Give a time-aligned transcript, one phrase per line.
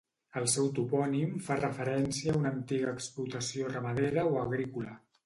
[0.39, 4.97] El seu topònim fa referència a una antiga explotació ramadera o agrícola.